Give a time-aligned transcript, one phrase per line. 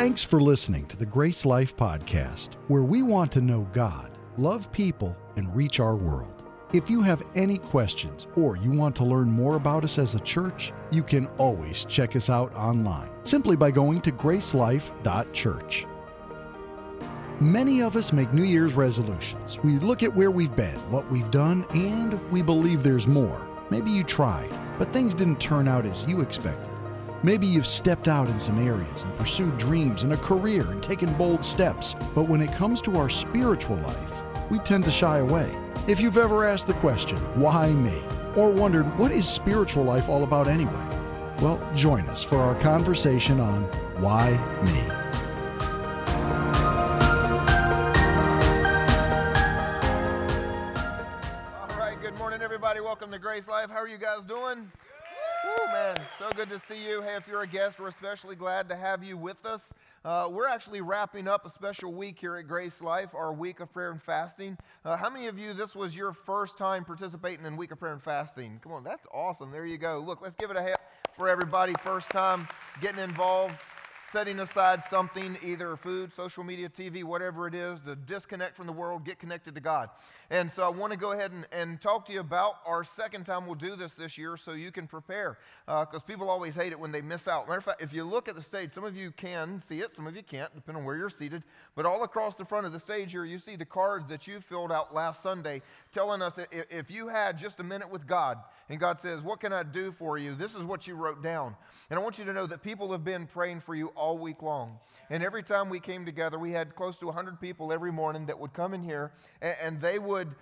[0.00, 4.72] Thanks for listening to the Grace Life Podcast, where we want to know God, love
[4.72, 6.42] people, and reach our world.
[6.72, 10.20] If you have any questions or you want to learn more about us as a
[10.20, 15.86] church, you can always check us out online simply by going to gracelife.church.
[17.38, 19.58] Many of us make New Year's resolutions.
[19.62, 23.46] We look at where we've been, what we've done, and we believe there's more.
[23.68, 26.69] Maybe you tried, but things didn't turn out as you expected.
[27.22, 31.12] Maybe you've stepped out in some areas and pursued dreams and a career and taken
[31.18, 35.54] bold steps, but when it comes to our spiritual life, we tend to shy away.
[35.86, 38.00] If you've ever asked the question, why me?
[38.36, 40.86] Or wondered, what is spiritual life all about anyway?
[41.42, 43.64] Well, join us for our conversation on
[44.00, 44.30] Why
[44.64, 44.80] Me?
[51.60, 52.80] All right, good morning, everybody.
[52.80, 53.68] Welcome to Grace Life.
[53.68, 54.72] How are you guys doing?
[55.72, 57.02] Man, so good to see you.
[57.02, 59.72] Hey, if you're a guest, we're especially glad to have you with us.
[60.04, 63.72] Uh, we're actually wrapping up a special week here at Grace Life, our week of
[63.72, 64.56] prayer and fasting.
[64.84, 67.92] Uh, how many of you, this was your first time participating in Week of Prayer
[67.92, 68.60] and Fasting?
[68.62, 69.50] Come on, that's awesome.
[69.50, 69.98] There you go.
[69.98, 70.76] Look, let's give it a hand
[71.16, 71.72] for everybody.
[71.82, 72.46] First time
[72.80, 73.54] getting involved
[74.12, 78.72] setting aside something, either food, social media, TV, whatever it is, to disconnect from the
[78.72, 79.88] world, get connected to God.
[80.30, 83.24] And so I want to go ahead and, and talk to you about our second
[83.24, 85.38] time we'll do this this year so you can prepare.
[85.66, 87.46] Because uh, people always hate it when they miss out.
[87.46, 89.94] Matter of fact, if you look at the stage, some of you can see it,
[89.94, 91.42] some of you can't, depending on where you're seated.
[91.74, 94.40] But all across the front of the stage here, you see the cards that you
[94.40, 98.38] filled out last Sunday telling us if, if you had just a minute with God,
[98.68, 100.36] and God says, What can I do for you?
[100.36, 101.56] This is what you wrote down.
[101.90, 104.42] And I want you to know that people have been praying for you all week
[104.42, 104.78] long.
[105.10, 108.38] And every time we came together, we had close to 100 people every morning that
[108.38, 109.12] would come in here
[109.42, 110.34] and, and they would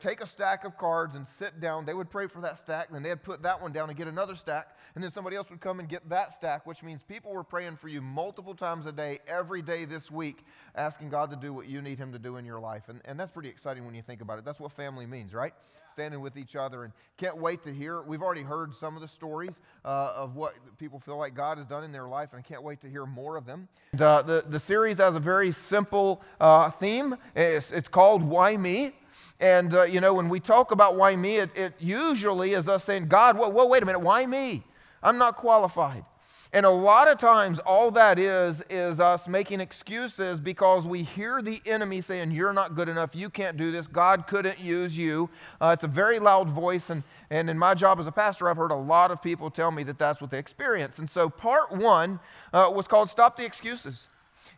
[0.00, 1.84] take a stack of cards and sit down.
[1.84, 4.08] They would pray for that stack, and then they'd put that one down and get
[4.08, 7.32] another stack, and then somebody else would come and get that stack, which means people
[7.32, 10.44] were praying for you multiple times a day, every day this week,
[10.74, 12.84] asking God to do what you need Him to do in your life.
[12.88, 14.44] And, and that's pretty exciting when you think about it.
[14.44, 15.52] That's what family means, right?
[15.92, 18.02] Standing with each other, and can't wait to hear.
[18.02, 21.66] We've already heard some of the stories uh, of what people feel like God has
[21.66, 23.68] done in their life, and I can't wait to hear more of them.
[23.92, 27.16] And, uh, the, the series has a very simple uh, theme.
[27.34, 28.92] It's, it's called Why Me?
[29.38, 32.84] And, uh, you know, when we talk about why me, it, it usually is us
[32.84, 34.64] saying, God, whoa, whoa, wait a minute, why me?
[35.02, 36.04] I'm not qualified.
[36.52, 41.42] And a lot of times, all that is, is us making excuses because we hear
[41.42, 43.14] the enemy saying, You're not good enough.
[43.14, 43.86] You can't do this.
[43.86, 45.28] God couldn't use you.
[45.60, 46.88] Uh, it's a very loud voice.
[46.88, 49.70] And, and in my job as a pastor, I've heard a lot of people tell
[49.70, 50.98] me that that's what they experience.
[50.98, 52.20] And so, part one
[52.54, 54.08] uh, was called Stop the Excuses.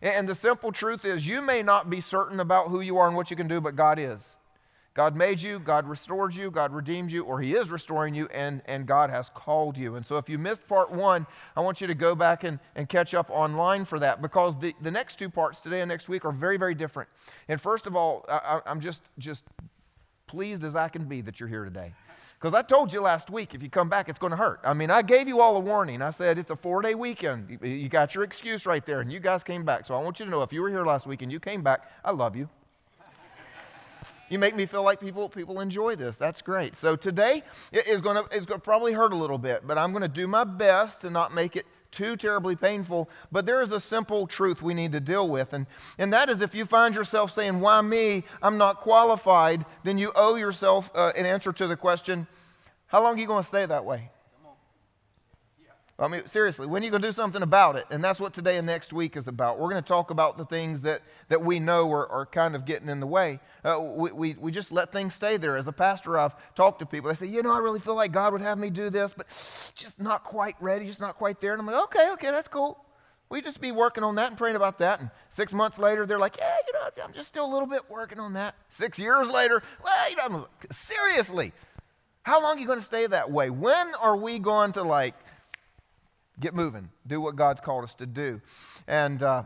[0.01, 3.17] And the simple truth is, you may not be certain about who you are and
[3.17, 4.38] what you can do, but God is.
[4.99, 8.63] God made you, God restored you, God redeemed you, or He is restoring you, and,
[8.67, 9.95] and God has called you.
[9.95, 11.25] And so if you missed part one,
[11.57, 14.75] I want you to go back and, and catch up online for that because the,
[14.83, 17.09] the next two parts, today and next week, are very, very different.
[17.47, 19.45] And first of all, I, I'm just, just
[20.27, 21.95] pleased as I can be that you're here today.
[22.41, 24.59] Because I told you last week, if you come back, it's going to hurt.
[24.65, 26.03] I mean, I gave you all a warning.
[26.03, 27.61] I said it's a four day weekend.
[27.63, 29.87] You got your excuse right there, and you guys came back.
[29.87, 31.63] So I want you to know if you were here last week and you came
[31.63, 32.49] back, I love you.
[34.29, 36.17] You make me feel like people, people enjoy this.
[36.17, 36.77] That's great.
[36.77, 39.93] So today is going to is going to probably hurt a little bit, but I'm
[39.93, 43.09] going to do my best to not make it too terribly painful.
[43.33, 46.43] But there is a simple truth we need to deal with, and, and that is
[46.43, 48.25] if you find yourself saying, Why me?
[48.43, 52.27] I'm not qualified, then you owe yourself uh, an answer to the question,
[52.87, 54.11] How long are you going to stay that way?
[56.01, 57.85] I mean, seriously, when are you going to do something about it?
[57.91, 59.59] And that's what today and next week is about.
[59.59, 62.65] We're going to talk about the things that, that we know are, are kind of
[62.65, 63.41] getting in the way.
[63.65, 65.57] Uh, we, we, we just let things stay there.
[65.57, 67.09] As a pastor, I've talked to people.
[67.09, 69.27] They say, you know, I really feel like God would have me do this, but
[69.75, 71.53] just not quite ready, just not quite there.
[71.53, 72.85] And I'm like, okay, okay, that's cool.
[73.29, 75.01] We just be working on that and praying about that.
[75.01, 77.91] And six months later, they're like, yeah, you know, I'm just still a little bit
[77.91, 78.55] working on that.
[78.69, 81.53] Six years later, well, you know, seriously,
[82.23, 83.51] how long are you going to stay that way?
[83.51, 85.15] When are we going to like,
[86.41, 88.41] get moving, do what God's called us to do.
[88.87, 89.45] And uh,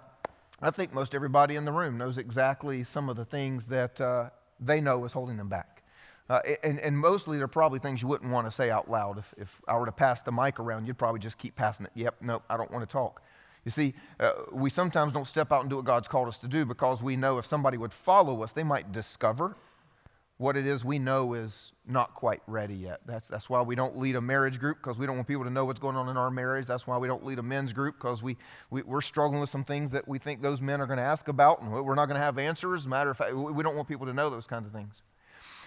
[0.61, 4.31] I think most everybody in the room knows exactly some of the things that uh,
[4.61, 5.83] they know is holding them back.
[6.31, 9.19] Uh, and, and, mostly they're probably things you wouldn't want to say out loud.
[9.19, 11.93] If, if I were to pass the mic around, you'd probably just keep passing it.
[11.95, 13.21] Yep, no, I don't want to talk.
[13.65, 16.49] You see, uh, we sometimes don't step out and do what God's called us to
[16.49, 19.57] do because we know if somebody would follow us, they might discover
[20.39, 23.01] what it is we know is not quite ready yet.
[23.07, 25.51] That's, that's why we don't lead a marriage group because we don't want people to
[25.51, 26.67] know what's going on in our marriage.
[26.67, 28.37] That's why we don't lead a men's group because we,
[28.71, 31.29] we, we're struggling with some things that we think those men are going to ask
[31.29, 32.87] about and we're not going to have answers.
[32.87, 35.03] Matter of fact, we don't want people to know those kinds of things.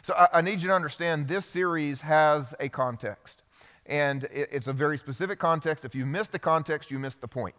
[0.01, 3.43] So I, I need you to understand this series has a context.
[3.85, 5.85] And it, it's a very specific context.
[5.85, 7.55] If you miss the context, you miss the point.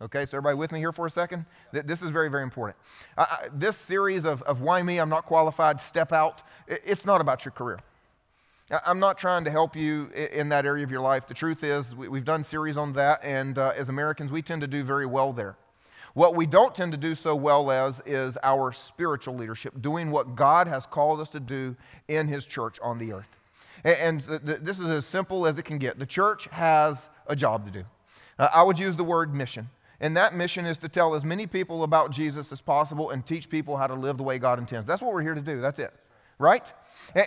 [0.00, 1.44] Okay, so everybody with me here for a second?
[1.72, 2.78] This is very, very important.
[3.16, 7.44] I, this series of, of Why Me, I'm Not Qualified, Step Out, it's not about
[7.44, 7.80] your career.
[8.86, 11.26] I'm not trying to help you in that area of your life.
[11.26, 14.68] The truth is, we've done series on that, and uh, as Americans, we tend to
[14.68, 15.56] do very well there.
[16.14, 20.36] What we don't tend to do so well as is our spiritual leadership, doing what
[20.36, 21.74] God has called us to do
[22.06, 23.36] in His church on the earth.
[23.82, 25.98] And, this is as simple as it can get.
[25.98, 27.84] The church has a job to do.
[28.38, 29.68] Uh, I would use the word mission.
[30.00, 33.50] And that mission is to tell as many people about Jesus as possible and teach
[33.50, 34.86] people how to live the way God intends.
[34.86, 35.60] That's what we're here to do.
[35.60, 35.92] That's it.
[36.38, 36.72] Right?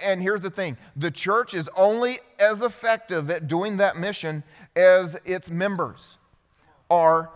[0.04, 4.44] And, here's the thing the church is only as effective at doing that mission
[4.76, 6.18] as its members
[6.90, 7.30] are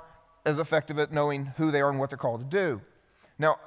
[0.45, 2.81] as effective at knowing who they are and what they're called to do.
[3.37, 3.57] Now,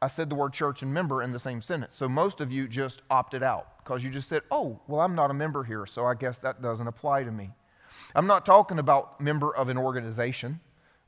[0.00, 1.96] I said the word church and member in the same sentence.
[1.96, 5.30] So most of you just opted out because you just said, oh, well, I'm not
[5.30, 7.50] a member here, so I guess that doesn't apply to me.
[8.14, 10.60] I'm not talking about member of an organization.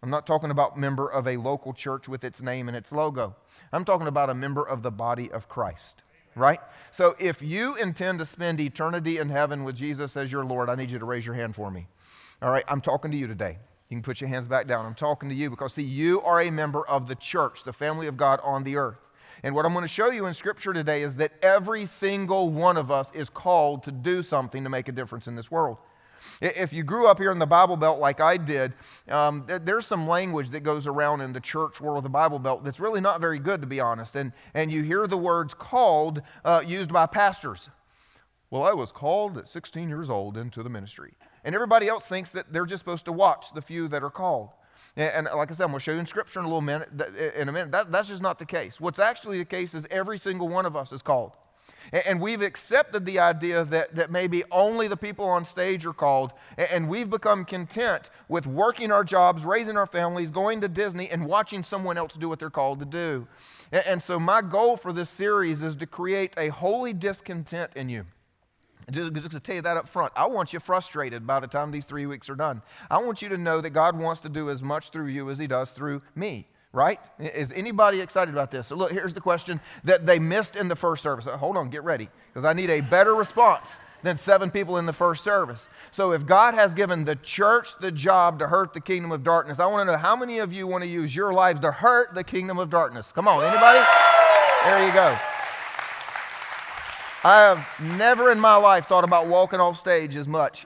[0.02, 3.37] I'm not talking about member of a local church with its name and its logo.
[3.73, 6.02] I'm talking about a member of the body of Christ,
[6.35, 6.61] right?
[6.91, 10.75] So if you intend to spend eternity in heaven with Jesus as your Lord, I
[10.75, 11.87] need you to raise your hand for me.
[12.41, 13.58] All right, I'm talking to you today.
[13.91, 14.87] You can put your hands back down.
[14.87, 18.06] I'm talking to you because, see, you are a member of the church, the family
[18.06, 18.99] of God on the earth.
[19.43, 22.76] And what I'm going to show you in Scripture today is that every single one
[22.76, 25.79] of us is called to do something to make a difference in this world.
[26.40, 28.72] If you grew up here in the Bible Belt like I did,
[29.08, 32.64] um, there's some language that goes around in the church world of the Bible Belt
[32.64, 34.17] that's really not very good, to be honest.
[34.17, 37.70] And, and you hear the words called uh, used by pastors.
[38.50, 41.14] Well, I was called at 16 years old into the ministry.
[41.44, 44.50] And everybody else thinks that they're just supposed to watch the few that are called.
[44.96, 46.61] And, and like I said, I'm going to show you in Scripture in a little
[46.61, 46.88] minute.
[47.37, 48.81] In a minute, that, that's just not the case.
[48.81, 51.32] What's actually the case is every single one of us is called.
[51.92, 56.32] And we've accepted the idea that, that maybe only the people on stage are called.
[56.56, 61.26] And we've become content with working our jobs, raising our families, going to Disney, and
[61.26, 63.26] watching someone else do what they're called to do.
[63.72, 68.04] And so, my goal for this series is to create a holy discontent in you.
[68.90, 71.70] Just, just, to tell you that up front, I want you frustrated by the time
[71.70, 72.62] these three weeks are done.
[72.90, 75.38] I want you to know that God wants to do as much through you as
[75.38, 77.00] He does through me right?
[77.19, 78.69] Is anybody excited about this?
[78.69, 81.26] So, look, here's the question that they missed in the first service.
[81.26, 84.87] Uh, hold on, get ready, because I need a better response than seven people in
[84.87, 85.69] the first service.
[85.90, 89.58] So, if God has given the church the job to hurt the kingdom of darkness,
[89.58, 92.14] I want to know how many of you want to use your lives to hurt
[92.14, 93.12] the kingdom of darkness?
[93.12, 93.84] Come on, anybody?
[94.64, 95.19] There you go.
[97.22, 97.67] I have
[97.99, 100.64] never in my life thought about walking off stage as much.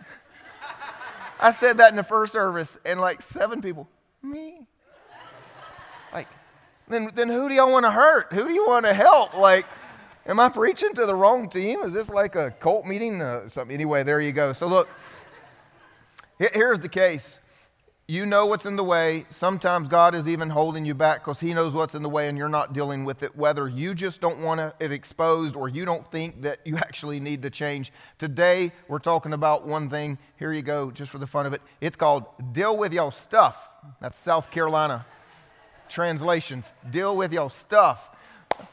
[1.41, 3.89] I said that in the first service, and like seven people,
[4.23, 4.67] me.
[6.89, 8.33] Then, then who do y'all want to hurt?
[8.33, 9.35] Who do you want to help?
[9.35, 9.65] Like,
[10.27, 11.83] am I preaching to the wrong team?
[11.83, 13.23] Is this like a cult meeting?
[13.23, 13.75] Uh, something.
[13.75, 14.53] Anyway, there you go.
[14.53, 14.89] So look,
[16.39, 17.41] here's the case.
[18.07, 19.25] You know what's in the way.
[19.31, 22.37] Sometimes God is even holding you back because He knows what's in the way and
[22.37, 26.07] you're not dealing with it, whether you just don't want it exposed or you don't
[26.13, 27.95] think that you actually need to change.
[28.19, 30.19] Today, we're talking about one thing.
[30.39, 31.63] Here you go, just for the fun of it.
[31.81, 33.71] It's called Deal with Your Stuff.
[34.03, 35.07] That's South Carolina
[35.95, 36.75] translations.
[36.91, 38.11] Deal with your stuff.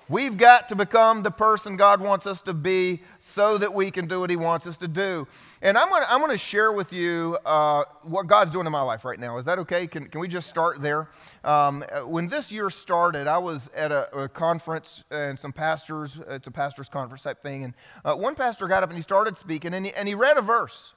[0.09, 4.07] We've got to become the person God wants us to be so that we can
[4.07, 5.27] do what He wants us to do.
[5.61, 8.81] And I'm going to, I'm to share with you uh, what God's doing in my
[8.81, 9.37] life right now.
[9.37, 9.87] Is that okay?
[9.87, 11.09] Can, can we just start there?
[11.43, 16.47] Um, when this year started, I was at a, a, conference and some pastors, it's
[16.47, 17.63] a pastor's conference type thing.
[17.63, 17.73] And
[18.03, 20.41] uh, one pastor got up and he started speaking and he, and he read a
[20.41, 20.93] verse.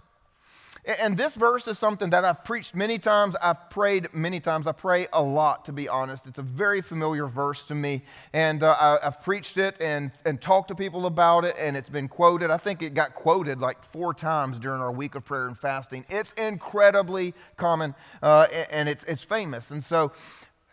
[1.01, 3.35] And this verse is something that I've preached many times.
[3.43, 4.67] I've prayed many times.
[4.67, 6.27] I pray a lot, to be honest.
[6.27, 8.03] It's a very familiar verse to me.
[8.35, 11.89] And uh, I, have preached it and, and talked to people about it, and it's
[11.89, 12.51] been quoted.
[12.51, 16.05] I think it got quoted like four times during our week of prayer and fasting.
[16.11, 19.71] It's incredibly common, uh, and it's, it's famous.
[19.71, 20.13] And so,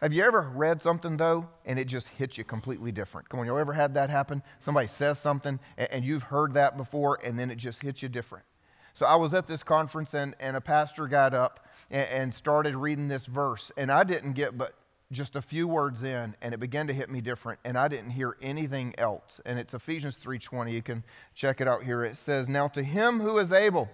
[0.02, 3.30] have you ever read something though and it just hits you completely different?
[3.30, 4.42] Come on, you ever had that happen?
[4.60, 8.44] Somebody says something and you've heard that before and then it just hits you different.
[8.94, 12.76] So I was at this conference, and, and a pastor got up and, and started
[12.76, 13.72] reading this verse.
[13.78, 14.74] And I didn't get but
[15.12, 18.12] just a few words in and it began to hit me different and i didn't
[18.12, 21.04] hear anything else and it's ephesians 3.20 you can
[21.36, 23.90] check it out here it says now to him who is able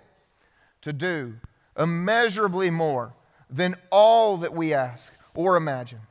[0.81, 1.33] to do
[1.77, 3.13] immeasurably more
[3.49, 6.01] than all that we ask or imagine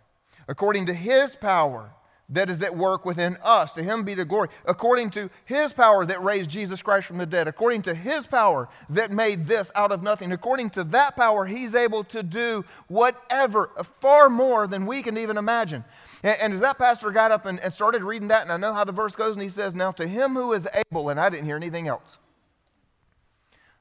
[0.48, 1.90] according to his power
[2.28, 3.72] that is at work within us.
[3.72, 7.26] To him be the glory, according to his power that raised Jesus Christ from the
[7.26, 10.32] dead, according to his power that made this out of nothing.
[10.32, 15.36] According to that power, he's able to do whatever, far more than we can even
[15.36, 15.84] imagine.
[16.22, 18.74] And, and as that pastor got up and, and started reading that, and I know
[18.74, 21.28] how the verse goes, and he says, Now to him who is able, and I
[21.28, 22.18] didn't hear anything else.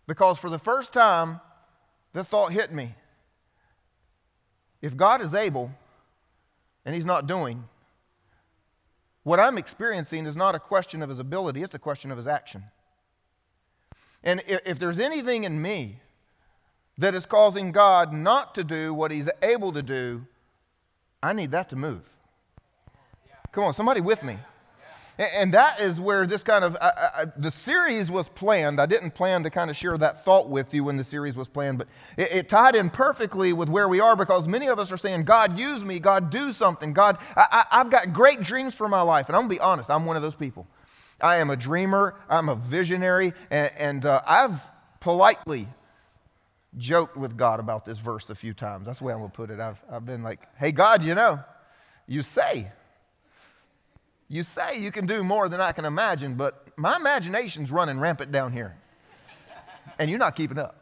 [0.07, 1.41] Because for the first time,
[2.13, 2.95] the thought hit me
[4.85, 5.71] if God is able
[6.85, 7.63] and He's not doing,
[9.25, 12.27] what I'm experiencing is not a question of His ability, it's a question of His
[12.27, 12.65] action.
[14.23, 15.99] And if there's anything in me
[16.99, 20.27] that is causing God not to do what He's able to do,
[21.23, 22.03] I need that to move.
[23.51, 24.37] Come on, somebody with me.
[25.17, 28.81] And that is where this kind of, I, I, the series was planned.
[28.81, 31.47] I didn't plan to kind of share that thought with you when the series was
[31.47, 34.91] planned, but it, it tied in perfectly with where we are because many of us
[34.91, 36.91] are saying, God, use me, God, do something.
[36.91, 39.29] God, I, have got great dreams for my life.
[39.29, 40.67] And I'm going to be honest, I'm one of those people.
[41.21, 44.61] I am a dreamer, I'm a visionary, and, and uh, I've
[44.99, 45.69] politely
[46.77, 48.85] joked with God about this verse a few times.
[48.85, 49.61] That's the way I'm to put it.
[49.61, 51.39] I've, I've been like, hey, God, you know,
[52.05, 52.69] you say,
[54.27, 58.31] you say you can do more than I can imagine, but my imagination's running rampant
[58.31, 58.75] down here.
[59.99, 60.81] And you're not keeping up.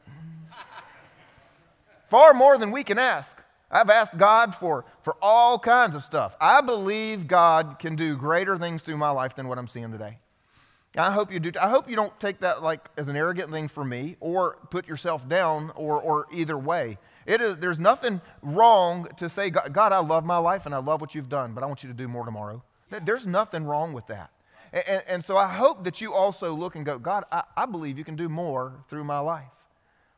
[2.09, 3.37] Far more than we can ask.
[3.69, 6.35] I've asked God for, for all kinds of stuff.
[6.39, 10.19] I believe God can do greater things through my life than what I'm seeing today.
[10.95, 11.51] I hope you do.
[11.59, 14.87] I hope you don't take that like as an arrogant thing for me or put
[14.87, 16.99] yourself down or, or either way.
[17.25, 21.01] It is, there's nothing wrong to say, God, I love my life and I love
[21.01, 22.61] what you've done, but I want you to do more tomorrow.
[23.01, 24.31] There's nothing wrong with that.
[24.73, 27.97] And, and so I hope that you also look and go, God, I, I believe
[27.97, 29.45] you can do more through my life.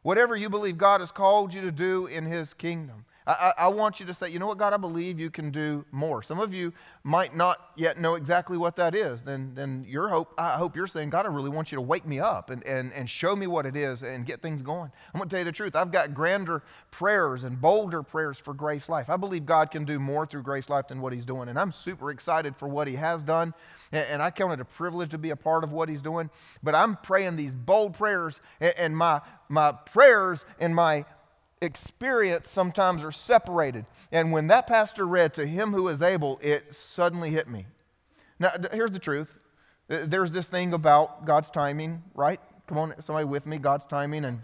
[0.02, 3.06] Whatever you believe God has called you to do in His kingdom.
[3.28, 5.84] I, I, want you to say, you know what, God, I believe you can do
[5.92, 6.22] more.
[6.22, 9.24] Some of you might not yet know exactly what that is.
[9.24, 12.06] Then, then your hope, I hope you're saying, God, I really want you to wake
[12.06, 14.92] me up and, and, and show me what it is and get things going.
[15.12, 15.76] I'm going to tell you the truth.
[15.76, 19.10] I've got grander prayers and bolder prayers for Grace Life.
[19.10, 21.50] I believe God can do more through Grace Life than what He's doing.
[21.50, 23.56] And I'm super excited for what He has done.
[23.92, 26.30] And, and I count it a privilege to be a part of what He's doing.
[26.62, 31.06] But I'm praying these bold prayers, and, and my, my prayers and my
[31.66, 33.86] experience sometimes are separated.
[34.12, 37.66] And when that pastor read to him who is able, it suddenly hit me.
[38.40, 39.36] Now, here's the truth
[39.88, 42.40] there's this thing about God's timing, right?
[42.68, 44.42] Come on, somebody with me God's timing and,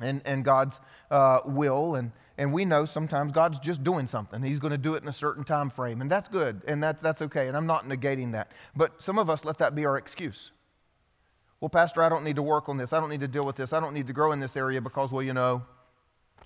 [0.00, 0.78] and, and God's
[1.10, 1.96] uh, will.
[1.96, 4.42] And, and we know sometimes God's just doing something.
[4.42, 6.00] He's going to do it in a certain time frame.
[6.00, 6.62] And that's good.
[6.68, 7.48] And that, that's okay.
[7.48, 8.52] And I'm not negating that.
[8.76, 10.52] But some of us let that be our excuse.
[11.60, 12.92] Well, Pastor, I don't need to work on this.
[12.92, 13.72] I don't need to deal with this.
[13.72, 15.64] I don't need to grow in this area because, well, you know,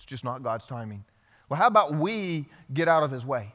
[0.02, 1.04] it's just not God's timing.
[1.48, 3.54] Well, how about we get out of His way?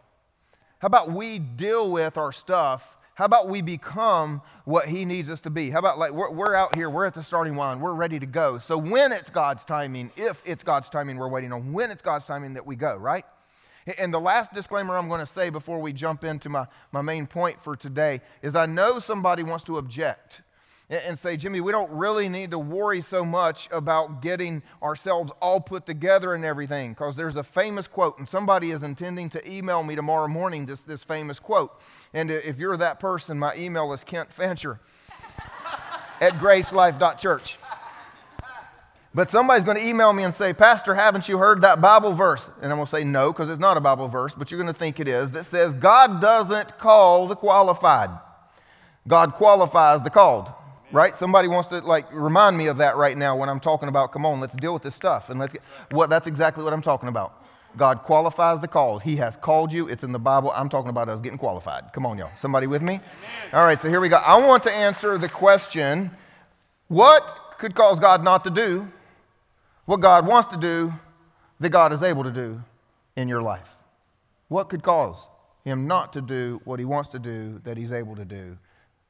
[0.79, 2.95] How about we deal with our stuff?
[3.15, 5.69] How about we become what He needs us to be?
[5.71, 8.25] How about like we're, we're out here, we're at the starting line, we're ready to
[8.25, 8.59] go.
[8.59, 12.25] So when it's God's timing, if it's God's timing we're waiting on, when it's God's
[12.25, 13.25] timing that we go, right?
[13.97, 17.27] And the last disclaimer I'm going to say before we jump into my, my main
[17.27, 20.41] point for today is I know somebody wants to object
[20.89, 25.60] and say, Jimmy, we don't really need to worry so much about getting ourselves all
[25.60, 29.84] put together and everything, because there's a famous quote, and somebody is intending to email
[29.84, 31.77] me tomorrow morning this, this famous quote.
[32.13, 34.79] And if you're that person, my email is Kent Fancher
[36.22, 37.58] at gracelife.church.
[39.13, 42.50] But somebody's going to email me and say, Pastor, haven't you heard that Bible verse?
[42.62, 44.72] And I'm going to say, no, because it's not a Bible verse, but you're going
[44.72, 48.12] to think it is, that says, God doesn't call the qualified,
[49.06, 50.53] God qualifies the called
[50.91, 51.15] right?
[51.15, 54.25] Somebody wants to like remind me of that right now when I'm talking about, come
[54.25, 55.29] on, let's deal with this stuff.
[55.29, 57.44] And let's get, well, that's exactly what I'm talking about.
[57.75, 59.03] God qualifies the called.
[59.03, 59.88] He has called you.
[59.88, 60.51] It's in the Bible.
[60.56, 61.94] I'm talking about us getting qualified.
[61.94, 62.32] Come on, y'all.
[62.38, 62.96] Somebody with me?
[62.96, 63.03] Amen.
[63.53, 64.17] All right, so here we go.
[64.17, 66.10] I want to answer the question
[66.88, 68.88] what could cause God not to do
[69.88, 70.94] what God wants to do
[71.62, 72.62] that God is able to do
[73.15, 73.70] in your life?
[74.50, 75.27] What could cause
[75.63, 78.58] him not to do what he wants to do that he's able to do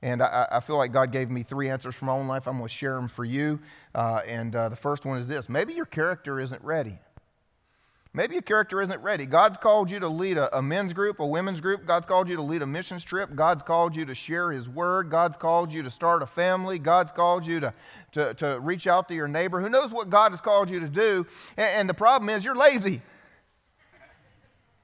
[0.01, 2.47] and I, I, feel like God gave me three answers from my own life.
[2.47, 3.59] I'm going to share them for you.
[3.95, 6.99] Uh, and uh, the first one is this maybe your character isn't ready.
[8.13, 9.25] Maybe your character isn't ready.
[9.25, 11.85] God's called you to lead a, a, men's group, a women's group.
[11.85, 13.35] God's called you to lead a missions trip.
[13.35, 15.11] God's called you to share His word.
[15.11, 16.79] God's called you to start a family.
[16.79, 17.73] God's called you to,
[18.13, 19.61] to, to reach out to your neighbor.
[19.61, 21.27] Who knows what God has called you to do?
[21.57, 23.01] and, and the problem is you're lazy.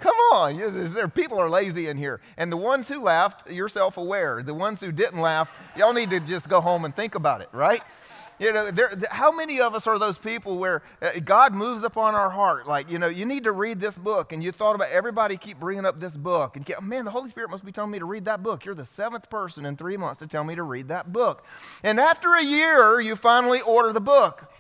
[0.04, 2.20] Come on, there people are lazy in here.
[2.36, 4.44] And the ones who laughed, you're self-aware.
[4.44, 7.48] The ones who didn't laugh, y'all need to just go home and think about it,
[7.54, 7.82] right?
[8.38, 12.16] You know, there, how many of us are those people where uh, God moves upon
[12.16, 12.68] our heart?
[12.68, 15.58] Like, you know, you need to read this book, and you thought about everybody keep
[15.58, 18.06] bringing up this book, and keep, man, the Holy Spirit must be telling me to
[18.06, 18.66] read that book.
[18.66, 21.46] You're the seventh person in three months to tell me to read that book,
[21.82, 24.52] and after a year, you finally order the book,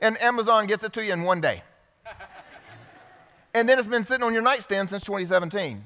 [0.00, 1.62] and Amazon gets it to you in one day
[3.54, 5.84] and then it's been sitting on your nightstand since 2017.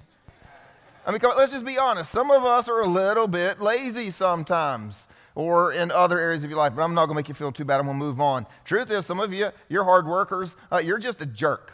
[1.06, 2.10] I mean, let's just be honest.
[2.10, 6.58] Some of us are a little bit lazy sometimes or in other areas of your
[6.58, 7.80] life, but I'm not going to make you feel too bad.
[7.80, 8.46] I'm going to move on.
[8.64, 11.72] Truth is, some of you, you're hard workers, uh, you're just a jerk.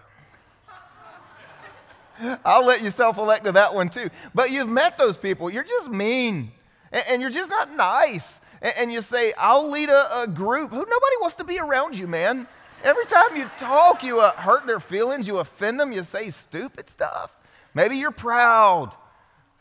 [2.44, 4.10] I'll let you self elect to that one too.
[4.34, 5.50] But you've met those people.
[5.50, 6.52] You're just mean.
[6.92, 8.40] And, and you're just not nice.
[8.62, 10.70] And, and you say, I'll lead a, a, group.
[10.70, 12.46] Who nobody wants to be around you, man.
[12.82, 16.88] Every time you talk, you uh, hurt their feelings, you offend them, you say stupid
[16.88, 17.36] stuff.
[17.74, 18.92] Maybe you're proud.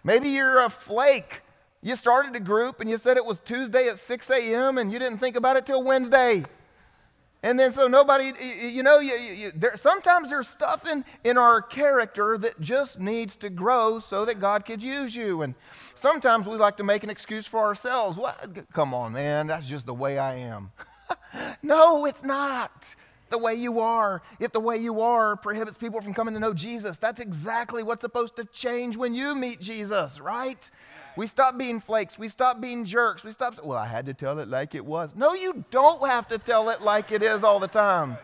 [0.04, 1.42] Maybe you're a flake.
[1.82, 4.78] You started a group and you said it was Tuesday at 6 a.m.
[4.78, 6.46] and you didn't think about it till Wednesday.
[7.42, 8.34] And then so nobody,
[8.68, 13.38] you know, you, you, there, sometimes there's stuff in, in our character that just needs
[13.38, 15.42] to grow so that God could use you.
[15.42, 15.56] And
[15.96, 18.18] sometimes we like to make an excuse for ourselves.
[18.18, 18.72] What?
[18.74, 20.72] Come on, man, that's just the way I am.
[21.64, 22.94] no, it's not
[23.30, 24.22] the way you are.
[24.40, 28.02] If the way you are prohibits people from coming to know Jesus, that's exactly what's
[28.02, 30.70] supposed to change when you meet Jesus, right?
[31.16, 32.18] We stop being flakes.
[32.18, 33.24] We stop being jerks.
[33.24, 35.16] We stop, well, I had to tell it like it was.
[35.16, 38.18] No, you don't have to tell it like it is all the time.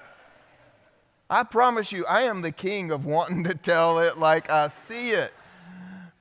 [1.29, 5.09] I promise you, I am the king of wanting to tell it like I see
[5.09, 5.33] it.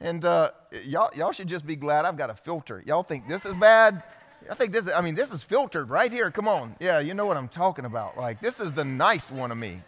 [0.01, 0.51] And uh,
[0.85, 2.83] y'all, y'all should just be glad I've got a filter.
[2.87, 4.03] Y'all think this is bad?
[4.51, 6.31] I think this is, I mean, this is filtered right here.
[6.31, 6.77] Come on.
[6.81, 8.17] Yeah, you know what I'm talking about.
[8.17, 9.83] Like, this is the nice one of me.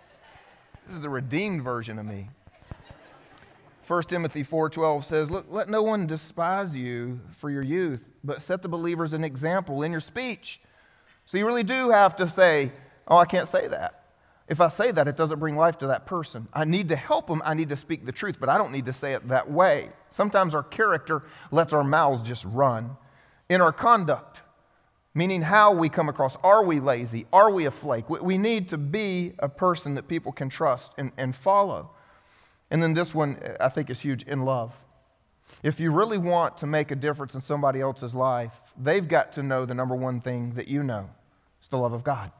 [0.86, 2.30] This is the redeemed version of me.
[3.86, 8.62] 1 Timothy 4:12 says, "Look, let no one despise you for your youth, but set
[8.62, 10.60] the believers an example in your speech."
[11.24, 12.72] So you really do have to say,
[13.06, 14.02] "Oh, I can't say that."
[14.48, 16.48] If I say that, it doesn't bring life to that person.
[16.52, 17.42] I need to help them.
[17.44, 19.90] I need to speak the truth, but I don't need to say it that way.
[20.10, 22.96] Sometimes our character lets our mouths just run.
[23.48, 24.40] In our conduct,
[25.16, 26.36] meaning how we come across.
[26.44, 27.26] Are we lazy?
[27.32, 28.10] Are we a flake?
[28.10, 31.90] We need to be a person that people can trust and, and follow.
[32.70, 34.74] And then this one, I think, is huge in love.
[35.62, 39.42] If you really want to make a difference in somebody else's life, they've got to
[39.42, 41.08] know the number one thing that you know
[41.60, 42.30] it's the love of God.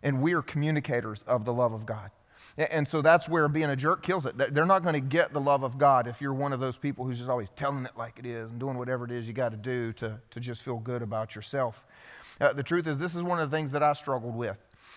[0.00, 2.12] And we are communicators of the love of God.
[2.56, 4.36] And so that's where being a jerk kills it.
[4.38, 7.04] They're not going to get the love of God if you're one of those people
[7.04, 9.50] who's just always telling it like it is and doing whatever it is you got
[9.50, 11.84] to do to, to just feel good about yourself.
[12.40, 14.56] Uh, the truth is, this is one of the things that I struggled with.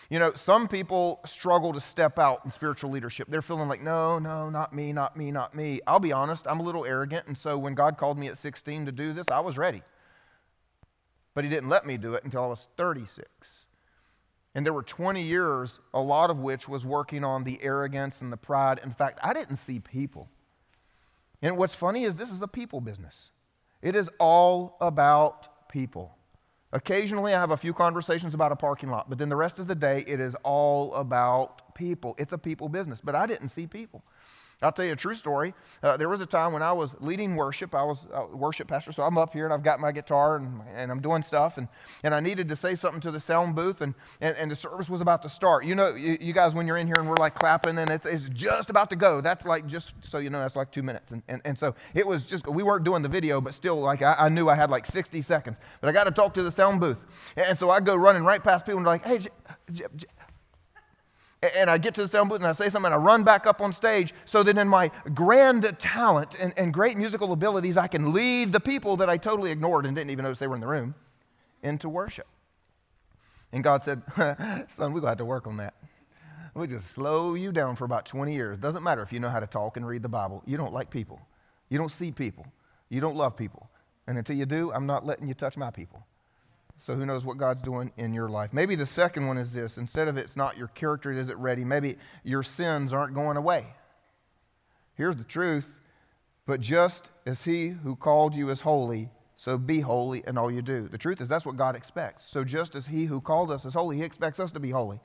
[0.09, 3.27] You know, some people struggle to step out in spiritual leadership.
[3.29, 5.81] They're feeling like, no, no, not me, not me, not me.
[5.85, 7.27] I'll be honest, I'm a little arrogant.
[7.27, 9.83] And so when God called me at 16 to do this, I was ready.
[11.33, 13.65] But He didn't let me do it until I was 36.
[14.55, 18.31] And there were 20 years, a lot of which was working on the arrogance and
[18.31, 18.79] the pride.
[18.83, 20.29] In fact, I didn't see people.
[21.41, 23.31] And what's funny is this is a people business,
[23.81, 26.16] it is all about people.
[26.73, 29.67] Occasionally, I have a few conversations about a parking lot, but then the rest of
[29.67, 32.13] the day, it is all about people.
[32.17, 34.03] It's a people business, but I didn't see people.
[34.63, 35.53] I'll tell you a true story.
[35.83, 37.75] Uh, there was a time when I was leading worship.
[37.75, 40.61] I was a worship pastor, so I'm up here and I've got my guitar and,
[40.75, 41.59] and I'm doing stuff.
[41.59, 41.67] And,
[42.01, 44.89] and I needed to say something to the sound booth, and, and, and the service
[44.89, 45.65] was about to start.
[45.65, 48.07] You know, you, you, guys, when you're in here and we're like clapping and it's,
[48.07, 51.11] it's just about to go, that's like just so you know, that's like two minutes.
[51.11, 54.01] And, and, and so it was just, we weren't doing the video, but still, like
[54.01, 55.59] I, I knew I had like 60 seconds.
[55.81, 56.97] But I got to talk to the sound booth.
[57.35, 59.29] And so I go running right past people and like, hey, J-
[59.71, 60.07] J- J-
[61.41, 63.45] and I get to the sound booth and I say something and I run back
[63.45, 67.87] up on stage so that in my grand talent and, and great musical abilities, I
[67.87, 70.61] can lead the people that I totally ignored and didn't even notice they were in
[70.61, 70.95] the room
[71.61, 72.27] into worship.
[73.51, 74.01] And God said,
[74.67, 75.75] Son, we're going to have to work on that.
[76.55, 78.57] We just slow you down for about 20 years.
[78.57, 80.41] Doesn't matter if you know how to talk and read the Bible.
[80.47, 81.21] You don't like people.
[81.69, 82.47] You don't see people.
[82.89, 83.69] You don't love people.
[84.07, 86.03] And until you do, I'm not letting you touch my people.
[86.79, 88.53] So who knows what God's doing in your life?
[88.53, 91.63] Maybe the second one is this instead of it's not your character, is it ready?
[91.63, 93.67] Maybe your sins aren't going away.
[94.93, 95.67] Here's the truth.
[96.45, 100.63] But just as he who called you is holy, so be holy in all you
[100.63, 100.87] do.
[100.87, 102.25] The truth is, that's what God expects.
[102.25, 104.99] So just as He who called us is holy, He expects us to be holy.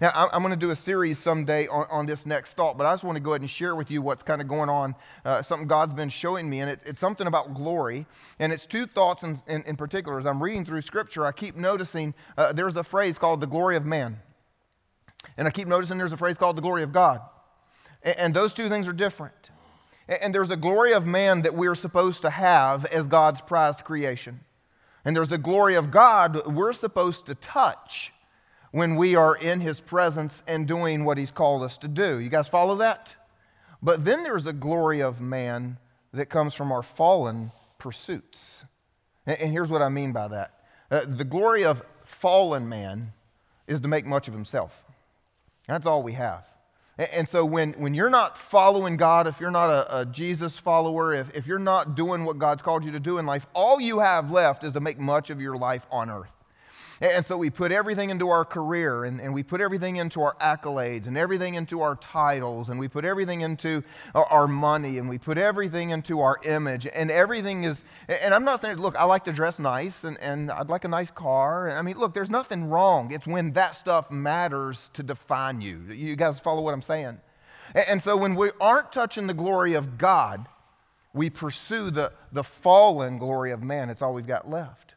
[0.00, 2.94] Now, I'm going to do a series someday on, on this next thought, but I
[2.94, 4.94] just want to go ahead and share with you what's kind of going on,
[5.26, 8.06] uh, something God's been showing me, and it, it's something about glory.
[8.38, 10.18] And it's two thoughts in, in, in particular.
[10.18, 13.76] As I'm reading through Scripture, I keep noticing uh, there's a phrase called the glory
[13.76, 14.18] of man.
[15.36, 17.20] And I keep noticing there's a phrase called the glory of God.
[18.02, 19.50] and, and those two things are different.
[20.08, 24.40] And there's a glory of man that we're supposed to have as God's prized creation.
[25.04, 28.12] And there's a glory of God we're supposed to touch
[28.70, 32.18] when we are in His presence and doing what He's called us to do.
[32.18, 33.14] You guys follow that?
[33.82, 35.78] But then there's a glory of man
[36.12, 38.64] that comes from our fallen pursuits.
[39.26, 40.52] And here's what I mean by that
[40.90, 43.12] uh, the glory of fallen man
[43.66, 44.84] is to make much of himself.
[45.66, 46.46] That's all we have.
[46.96, 51.12] And so when, when you're not following God, if you're not a, a, Jesus follower,
[51.12, 53.98] if, if you're not doing what God's called you to do in life, all you
[53.98, 56.32] have left is to make much of your life on earth.
[57.00, 60.36] And so we put everything into our career and, and we put everything into our
[60.36, 63.82] accolades and everything into our titles and we put everything into
[64.14, 68.60] our, money and we put everything into our image and everything is, and I'm not
[68.60, 71.70] saying, look, I like to dress nice and, and I'd like a nice car.
[71.70, 73.10] I mean, look, there's nothing wrong.
[73.10, 75.80] It's when that stuff matters to define you.
[75.90, 77.20] You guys follow what I'm saying?
[77.74, 80.46] And so when we aren't touching the glory of God,
[81.14, 83.88] we pursue the, the fallen glory of man.
[83.88, 84.93] It's all we've got left.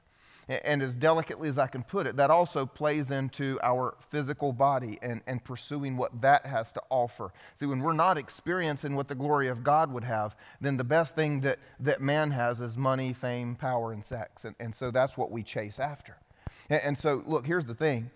[0.48, 4.98] And as delicately as I can put it, that also plays into our physical body
[5.02, 7.34] and, and pursuing what that has to offer.
[7.56, 11.16] See, when we're not experiencing what the glory of God would have, then the best
[11.16, 14.46] thing that, that man has is money, fame, power, and sex.
[14.46, 16.18] And, and so that's what we chase after.
[16.70, 18.10] And, and so, look, here's the thing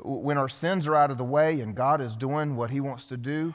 [0.00, 3.04] when our sins are out of the way and God is doing what he wants
[3.06, 3.54] to do,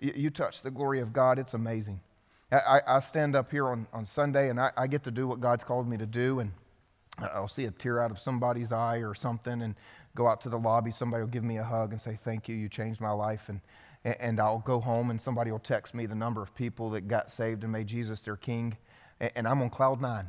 [0.00, 2.00] you, you touch the glory of God, it's amazing.
[2.50, 5.40] I, I stand up here on, on Sunday and I, I get to do what
[5.40, 6.38] God's called me to do.
[6.38, 6.52] And
[7.18, 9.74] I'll see a tear out of somebody's eye or something and
[10.14, 10.90] go out to the lobby.
[10.90, 13.48] Somebody will give me a hug and say, Thank you, you changed my life.
[13.48, 13.60] And,
[14.04, 17.30] and I'll go home and somebody will text me the number of people that got
[17.30, 18.76] saved and made Jesus their king.
[19.20, 20.28] And I'm on cloud nine.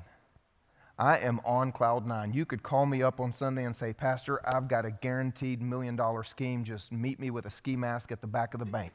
[0.99, 2.33] I am on cloud nine.
[2.33, 5.95] You could call me up on Sunday and say, Pastor, I've got a guaranteed million
[5.95, 6.63] dollar scheme.
[6.63, 8.93] Just meet me with a ski mask at the back of the bank.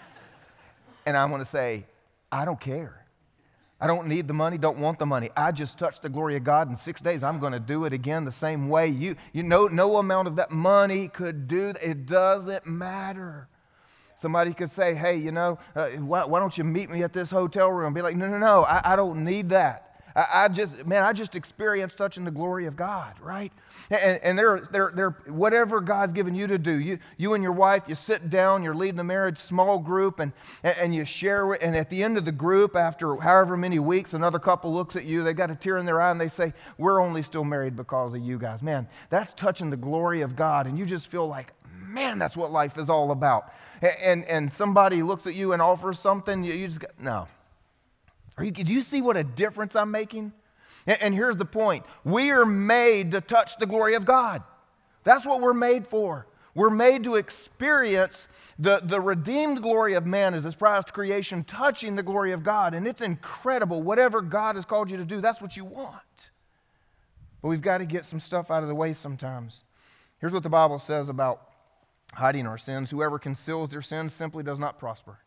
[1.06, 1.84] and I'm going to say,
[2.32, 3.03] I don't care.
[3.80, 5.30] I don't need the money, don't want the money.
[5.36, 7.22] I just touched the glory of God in six days.
[7.22, 8.88] I'm going to do it again the same way.
[8.88, 13.48] You, you know, no amount of that money could do It doesn't matter.
[14.16, 17.30] Somebody could say, hey, you know, uh, why, why, don't you meet me at this
[17.30, 17.92] hotel room?
[17.92, 19.93] Be like, no, no, no, I, I don't need that.
[20.16, 23.52] I, I, just, man, I just experienced touching the glory of God, right?
[23.90, 27.52] And, and they're, they're, they're, whatever God's given you to do, you, you and your
[27.52, 31.74] wife, you sit down, you're leading a marriage small group, and, and you share, and
[31.74, 35.24] at the end of the group, after however many weeks, another couple looks at you,
[35.24, 38.14] they got a tear in their eye, and they say, We're only still married because
[38.14, 38.62] of you guys.
[38.62, 41.52] Man, that's touching the glory of God, and you just feel like,
[41.88, 43.52] Man, that's what life is all about.
[44.02, 47.26] And, and somebody looks at you and offers something, you, you just go, No.
[48.40, 50.32] You, do you see what a difference I'm making?
[50.86, 54.42] And, and here's the point we are made to touch the glory of God.
[55.04, 56.26] That's what we're made for.
[56.54, 61.96] We're made to experience the, the redeemed glory of man as his prized creation, touching
[61.96, 62.74] the glory of God.
[62.74, 63.82] And it's incredible.
[63.82, 66.30] Whatever God has called you to do, that's what you want.
[67.42, 69.64] But we've got to get some stuff out of the way sometimes.
[70.20, 71.42] Here's what the Bible says about
[72.14, 75.18] hiding our sins whoever conceals their sins simply does not prosper,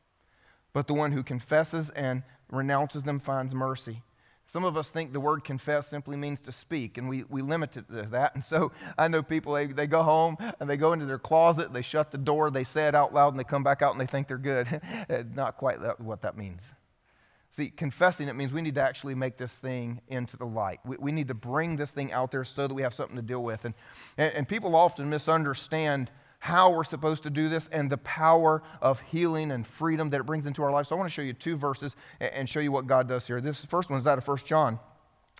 [0.78, 4.04] but the one who confesses and renounces them finds mercy.
[4.46, 7.78] Some of us think the word confess simply means to speak, and we, we limit
[7.78, 8.36] it to that.
[8.36, 11.74] And so I know people, they, they go home and they go into their closet,
[11.74, 14.00] they shut the door, they say it out loud, and they come back out and
[14.00, 14.68] they think they're good.
[15.10, 16.72] Eh, not quite that, what that means.
[17.50, 20.80] See, confessing, it means we need to actually make this thing into the light.
[20.86, 23.24] We, we need to bring this thing out there so that we have something to
[23.24, 23.66] deal with.
[23.66, 23.74] And,
[24.16, 29.00] and, and people often misunderstand how we're supposed to do this and the power of
[29.02, 30.88] healing and freedom that it brings into our life.
[30.88, 33.42] So I want to show you two verses and show you what God does here.
[33.42, 34.80] This first one is out of 1 John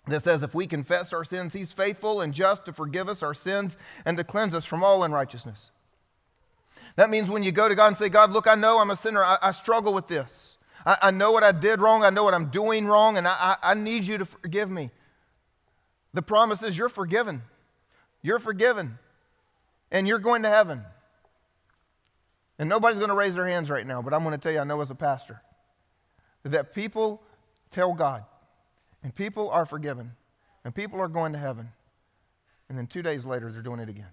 [0.08, 3.34] that says, If we confess our sins, he's faithful and just to forgive us our
[3.34, 5.70] sins and to cleanse us from all unrighteousness.
[6.96, 8.96] That means when you go to God and say, God, look, I know I'm a
[8.96, 9.22] sinner.
[9.22, 10.56] I, I struggle with this.
[10.84, 12.02] I, know what I did wrong.
[12.02, 14.90] I know what I'm doing wrong, and I, I need you to forgive me.
[16.14, 17.42] The promise is you're forgiven.
[18.22, 18.98] You're forgiven
[19.90, 20.82] and you're going to heaven.
[22.58, 24.58] And nobody's going to raise their hands right now, but I'm going to tell you,
[24.58, 25.42] I know as a pastor,
[26.42, 27.22] that people
[27.70, 28.24] tell God,
[29.02, 30.12] and people are forgiven,
[30.64, 31.70] and people are going to heaven.
[32.68, 34.10] And then two days later, they're doing it again.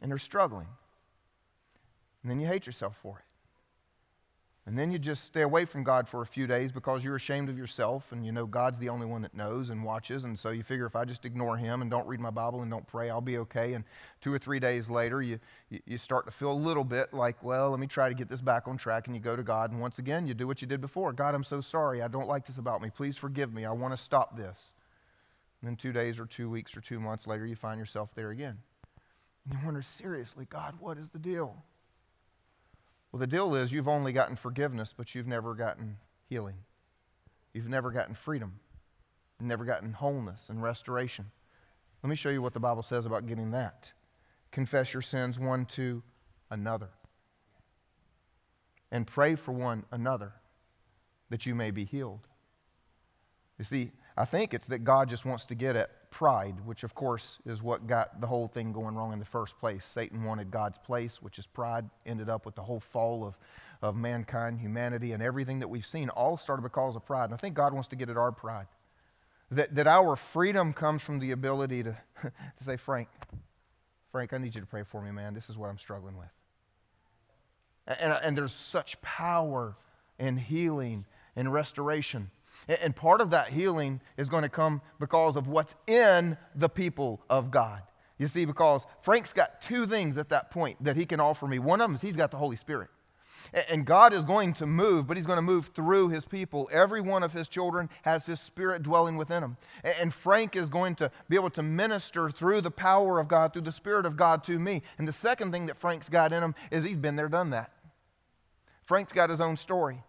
[0.00, 0.68] And they're struggling.
[2.22, 3.24] And then you hate yourself for it.
[4.66, 7.50] And then you just stay away from God for a few days because you're ashamed
[7.50, 10.24] of yourself and you know God's the only one that knows and watches.
[10.24, 12.70] And so you figure if I just ignore Him and don't read my Bible and
[12.70, 13.74] don't pray, I'll be okay.
[13.74, 13.84] And
[14.22, 17.70] two or three days later, you, you start to feel a little bit like, well,
[17.70, 19.06] let me try to get this back on track.
[19.06, 19.70] And you go to God.
[19.70, 22.00] And once again, you do what you did before God, I'm so sorry.
[22.00, 22.88] I don't like this about me.
[22.88, 23.66] Please forgive me.
[23.66, 24.70] I want to stop this.
[25.60, 28.30] And then two days or two weeks or two months later, you find yourself there
[28.30, 28.58] again.
[29.44, 31.56] And you wonder, seriously, God, what is the deal?
[33.14, 35.98] Well, the deal is you've only gotten forgiveness, but you've never gotten
[36.28, 36.56] healing.
[37.52, 38.58] You've never gotten freedom.
[39.38, 41.30] You've never gotten wholeness and restoration.
[42.02, 43.92] Let me show you what the Bible says about getting that.
[44.50, 46.02] Confess your sins one to
[46.50, 46.88] another.
[48.90, 50.32] And pray for one another
[51.30, 52.26] that you may be healed.
[53.60, 56.94] You see, I think it's that God just wants to get at pride, which of
[56.94, 59.84] course is what got the whole thing going wrong in the first place.
[59.84, 63.36] Satan wanted God's place, which is pride, ended up with the whole fall of,
[63.82, 67.24] of mankind, humanity, and everything that we've seen all started because of pride.
[67.24, 68.68] And I think God wants to get at our pride.
[69.50, 73.08] that, that our freedom comes from the ability to, to say, Frank,
[74.12, 75.34] Frank, I need you to pray for me, man.
[75.34, 76.30] This is what I'm struggling with.
[77.88, 79.74] And, and there's such power
[80.20, 82.30] in healing and restoration.
[82.68, 87.20] And part of that healing is going to come because of what's in the people
[87.28, 87.82] of God.
[88.18, 91.58] You see, because Frank's got two things at that point that he can offer me.
[91.58, 92.88] One of them is he's got the Holy Spirit.
[93.68, 96.68] And God is going to move, but He's going to move through His people.
[96.72, 99.56] Every one of His children has His Spirit dwelling within them.
[100.00, 103.62] And Frank is going to be able to minister through the power of God, through
[103.62, 104.82] the Spirit of God to me.
[104.98, 107.70] And the second thing that Frank's got in him is he's been there, done that.
[108.84, 110.02] Frank's got his own story.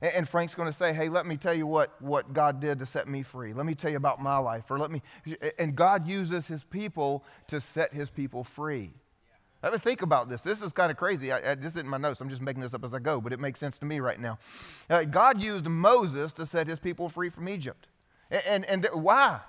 [0.00, 2.86] And Frank's going to say, hey, let me tell you what, what God did to
[2.86, 3.52] set me free.
[3.52, 4.70] Let me tell you about my life.
[4.70, 5.02] Or let me,
[5.58, 8.90] and God uses his people to set his people free.
[9.62, 10.42] I mean, think about this.
[10.42, 11.32] This is kind of crazy.
[11.32, 12.20] I, I, this isn't my notes.
[12.20, 14.20] I'm just making this up as I go, but it makes sense to me right
[14.20, 14.38] now.
[14.90, 17.86] Uh, God used Moses to set his people free from Egypt.
[18.30, 19.40] And, and, and th- why?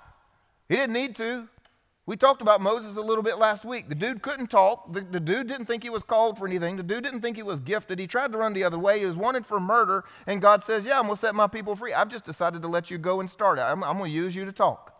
[0.70, 1.48] He didn't need to.
[2.06, 3.88] We talked about Moses a little bit last week.
[3.88, 4.92] The dude couldn't talk.
[4.92, 6.76] The, the, dude didn't think he was called for anything.
[6.76, 7.98] The dude didn't think he was gifted.
[7.98, 9.00] He tried to run the other way.
[9.00, 10.04] He was wanted for murder.
[10.28, 11.92] And God says, Yeah, I'm going to set my people free.
[11.92, 13.62] I've just decided to let you go and start it.
[13.62, 14.94] I'm, I'm going to use you to talk.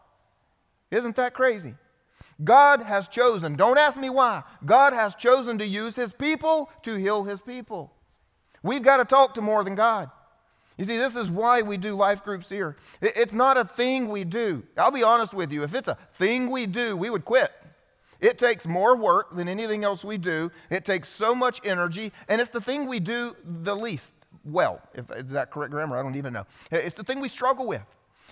[0.90, 1.74] Isn't that crazy?
[2.42, 6.96] God has chosen, don't ask me why, God has chosen to use his people to
[6.96, 7.92] heal his people.
[8.62, 10.10] We've got to talk to more than God.
[10.76, 12.76] You see, this is why we do life groups here.
[13.00, 14.62] It's not a thing we do.
[14.76, 15.62] I'll be honest with you.
[15.62, 17.50] If it's a thing we do, we would quit.
[18.20, 20.50] It takes more work than anything else we do.
[20.70, 24.80] It takes so much energy, and it's the thing we do the least well.
[24.94, 25.98] If, is that correct grammar?
[25.98, 26.46] I don't even know.
[26.70, 27.82] It's the thing we struggle with.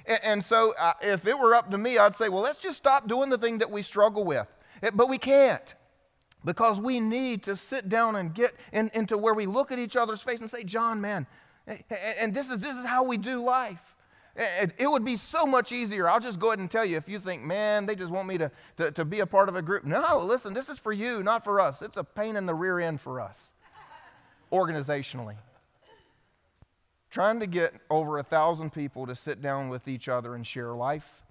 [0.06, 2.76] And, and so, uh, if it were up to me, I'd say, well, let's just
[2.76, 4.46] stop doing the thing that we struggle with.
[4.82, 5.74] It, but we can't
[6.44, 9.96] because we need to sit down and get in, into where we look at each
[9.96, 11.26] other's face and say, John, man,
[11.66, 13.94] and this is, this is how we do life.
[14.36, 16.08] It would be so much easier.
[16.08, 18.36] I'll just go ahead and tell you if you think, man, they just want me
[18.38, 19.84] to, to, to, be a part of a group.
[19.84, 21.82] No, listen, this is for you, not for us.
[21.82, 23.52] It's a pain in the rear end for us,
[24.52, 25.36] organizationally.
[27.10, 30.72] Trying to get over a thousand people to sit down with each other and share
[30.72, 31.22] life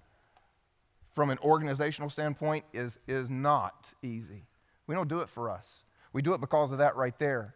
[1.14, 4.46] from an organizational standpoint is, is not easy.
[4.86, 5.84] We don't do it for us.
[6.14, 7.54] We do it because of that right there.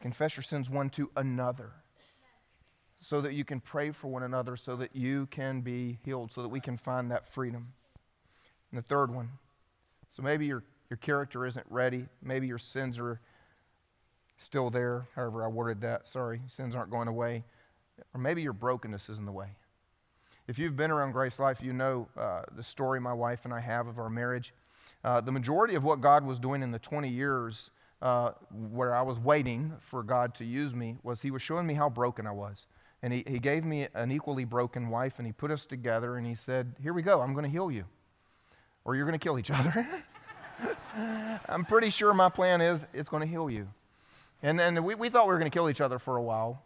[0.00, 1.70] Confess your sins one to another
[3.00, 6.42] so that you can pray for one another, so that you can be healed, so
[6.42, 7.72] that we can find that freedom.
[8.70, 9.30] And the third one
[10.10, 13.20] so maybe your, your character isn't ready, maybe your sins are
[14.38, 16.08] still there, however I worded that.
[16.08, 17.44] Sorry, sins aren't going away.
[18.14, 19.48] Or maybe your brokenness is in the way.
[20.46, 23.60] If you've been around Grace Life, you know uh, the story my wife and I
[23.60, 24.54] have of our marriage.
[25.04, 29.02] Uh, the majority of what God was doing in the 20 years uh, where I
[29.02, 32.30] was waiting for God to use me was He was showing me how broken I
[32.30, 32.66] was.
[33.02, 36.26] And he, he gave me an equally broken wife, and he put us together, and
[36.26, 37.84] he said, Here we go, I'm going to heal you,
[38.84, 39.86] or you're going to kill each other.
[41.48, 43.68] I'm pretty sure my plan is it's going to heal you.
[44.42, 46.62] And then we, we thought we were going to kill each other for a while.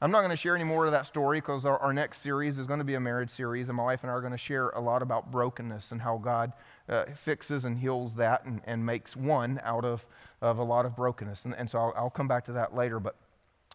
[0.00, 2.58] I'm not going to share any more of that story because our, our, next series
[2.58, 4.38] is going to be a marriage series, and my wife and I are going to
[4.38, 6.52] share a lot about brokenness and how God
[6.86, 10.04] uh, fixes and heals that and, and makes one out of,
[10.42, 11.46] of a lot of brokenness.
[11.46, 13.00] And, and so I'll, I'll come back to that later.
[13.00, 13.16] But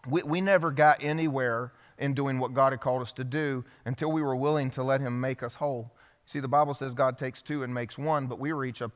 [0.08, 1.72] we, we never got anywhere
[2.02, 5.00] in doing what God had called us to do until we were willing to let
[5.00, 5.92] Him make us whole.
[6.26, 8.92] See, the Bible says God takes two and makes one, but we were each a,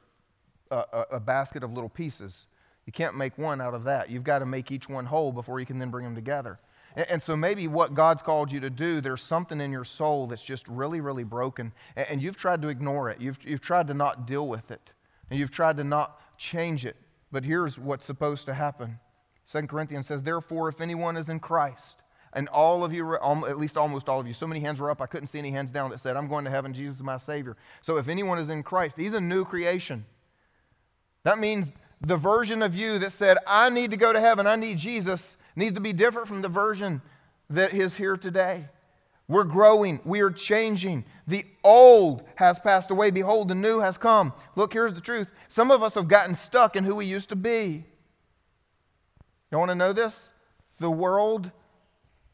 [0.72, 2.48] a, a basket of little pieces.
[2.86, 4.10] You can't make one out of that.
[4.10, 6.60] You've got to make each one whole before you can then bring them together.
[6.96, 10.41] And, so maybe what God's called you to do, there's something in your soul that's
[10.41, 13.20] just really, really broken, and, you've tried to ignore it.
[13.20, 14.94] You've, you've tried to not deal with it,
[15.30, 16.96] and you've tried to not change it.
[17.34, 19.00] But here's what's supposed to happen.
[19.52, 22.02] 2 Corinthians says, Therefore, if anyone is in Christ,
[22.36, 25.02] and all of you, at least almost all of you, so many hands were up,
[25.02, 27.17] I couldn't see any hands down that said, I'm going to heaven, Jesus is my
[27.17, 27.56] Savior.
[27.82, 30.06] So if anyone is in Christ, he's a new creation.
[31.24, 31.71] That means
[32.02, 35.38] the version of you that said, I need to go to heaven, I need Jesus,
[35.56, 37.02] needs to be different from the version
[37.50, 38.65] that is here today.
[39.28, 40.02] We're growing.
[40.04, 41.06] We are changing.
[41.26, 43.10] The old has passed away.
[43.10, 44.34] Behold, the new has come.
[44.56, 45.30] Look, here's the truth.
[45.48, 47.86] Some of us have gotten stuck in who we used to be.
[49.52, 50.30] You want to know this?
[50.78, 51.52] The world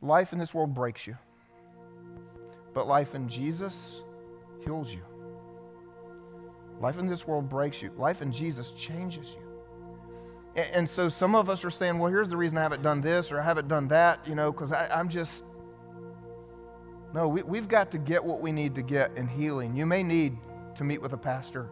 [0.02, 1.16] Life in this world breaks you,
[2.74, 4.02] but life in Jesus
[4.64, 5.02] heals you.
[6.80, 9.52] Life in this world breaks you, life in Jesus changes you.
[10.74, 13.32] And, so some of us are saying, well, here's the reason I haven't done this
[13.32, 15.46] or I haven't done that, you know, because I'm just.
[17.14, 19.76] No, we, we've got to get what we need to get in healing.
[19.76, 20.38] You may need
[20.76, 21.70] to meet with a pastor.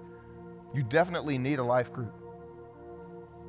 [0.74, 2.14] You definitely need a life group.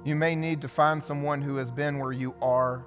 [0.05, 2.85] You may need to find someone who has been where you are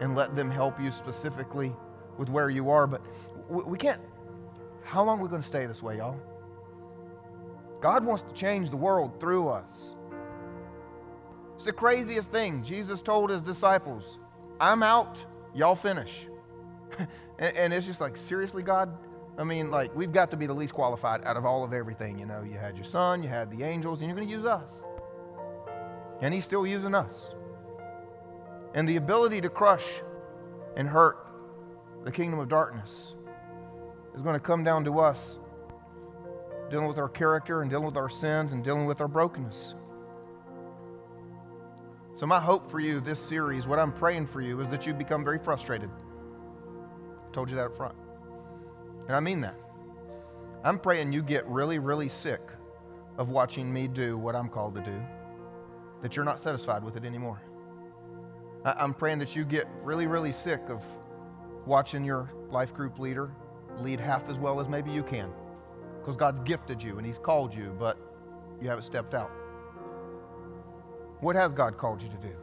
[0.00, 1.72] and let them help you specifically
[2.18, 2.86] with where you are.
[2.86, 3.02] But
[3.48, 4.00] we can't,
[4.82, 6.18] how long are we going to stay this way, y'all?
[7.80, 9.90] God wants to change the world through us.
[11.54, 12.62] It's the craziest thing.
[12.62, 14.18] Jesus told his disciples,
[14.60, 16.26] I'm out, y'all finish.
[17.38, 18.96] and, and, it's just like, seriously, God?
[19.36, 22.18] I mean, like, we've got to be the least qualified out of all of everything.
[22.18, 24.44] You know, you had your son, you had the angels, and you're going to use
[24.44, 24.82] us.
[26.20, 27.34] And he's still using us.
[28.74, 29.86] And the ability to crush
[30.76, 31.18] and hurt
[32.04, 33.14] the kingdom of darkness
[34.14, 35.38] is going to come down to us
[36.70, 39.74] dealing with our character and dealing with our sins and dealing with our brokenness.
[42.14, 44.94] So, my hope for you this series, what I'm praying for you, is that you
[44.94, 45.90] become very frustrated.
[45.90, 47.96] I told you that up front.
[49.06, 49.56] And I mean that.
[50.62, 52.40] I'm praying you get really, really sick
[53.18, 55.00] of watching me do what I'm called to do,
[56.02, 57.42] that you're not satisfied with it anymore.
[58.64, 60.82] I'm praying that you get really, really sick of
[61.66, 63.30] watching your life group leader
[63.78, 65.30] lead half as well as maybe you can
[66.00, 67.98] because God's gifted you and He's called you, but
[68.60, 69.30] you haven't stepped out.
[71.20, 72.34] What has God called you to do?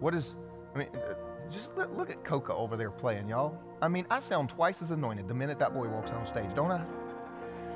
[0.00, 0.34] What is,
[0.74, 1.14] I mean, uh,
[1.50, 3.58] just look at Coca over there playing, y'all.
[3.80, 6.70] I mean, I sound twice as anointed the minute that boy walks on stage, don't
[6.70, 6.84] I?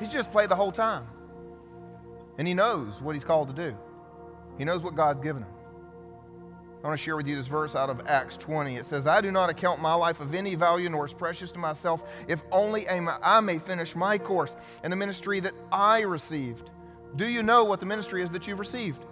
[0.01, 1.07] He's just played the whole time.
[2.39, 3.77] And he knows what he's called to do,
[4.57, 5.51] he knows what God's given him.
[6.83, 8.77] I want to share with you this verse out of Acts 20.
[8.77, 11.59] It says, I do not account my life of any value nor as precious to
[11.59, 16.71] myself, if only I may finish my course in the ministry that I received.
[17.17, 19.05] Do you know what the ministry is that you've received?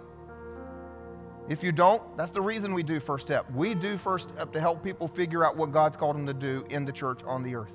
[1.49, 3.49] If you don't, that's the reason we do First Step.
[3.51, 6.65] We do First Step to help people figure out what God's called them to do
[6.69, 7.73] in the church on the earth.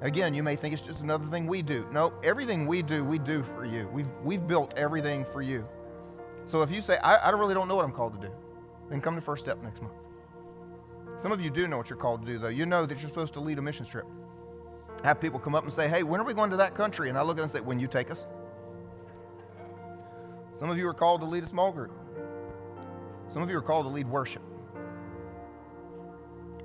[0.00, 1.86] Again, you may think it's just another thing we do.
[1.92, 3.88] No, everything we do, we do for you.
[3.92, 5.66] We've, we've built everything for you.
[6.44, 8.34] So if you say, I, I really don't know what I'm called to do,
[8.88, 9.94] then come to First Step next month.
[11.18, 12.48] Some of you do know what you're called to do, though.
[12.48, 14.06] You know that you're supposed to lead a mission trip.
[15.04, 17.08] Have people come up and say, Hey, when are we going to that country?
[17.08, 18.26] And I look at them and say, When you take us.
[20.54, 21.92] Some of you are called to lead a small group.
[23.28, 24.42] Some of you are called to lead worship.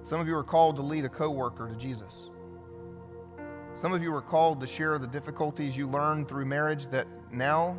[0.04, 2.30] Some of you are called to lead a coworker to Jesus.
[3.76, 7.78] Some of you are called to share the difficulties you learned through marriage that now,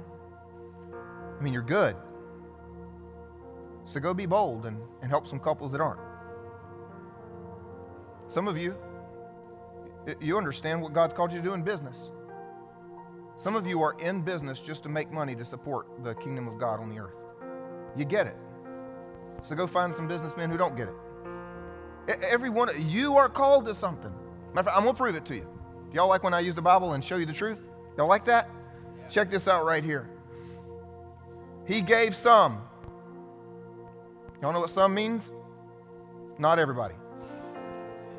[1.39, 1.97] I mean, you're good.
[3.89, 6.01] So go be bold and, and help some couples that aren't.
[8.29, 8.77] Some of you,
[10.21, 12.11] you understand what God's called you to do in business.
[13.39, 16.61] Some of you are in business just to make money to support the kingdom of
[16.61, 17.17] God on the earth.
[17.97, 18.37] You get it.
[19.43, 22.23] So go find some businessmen who don't get it.
[22.23, 24.13] Every one, of you are called to something.
[24.53, 25.47] Matter of fact, I'm going to prove it to you.
[25.91, 27.59] Do y'all like when I use the Bible and show you the truth?
[27.97, 28.51] Y'all like that?
[29.09, 30.11] Check this out right here.
[31.67, 32.68] He gave some
[34.41, 35.31] Y'all know what some means?
[36.39, 36.95] Not everybody.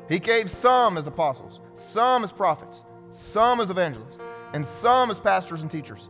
[0.08, 4.18] He gave some as apostles, some as prophets, some as evangelists,
[4.52, 6.08] and some as pastors and teachers.